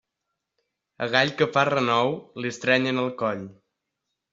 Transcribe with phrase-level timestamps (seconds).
[1.07, 3.51] A gall que fa renou, li estrenyen el coll.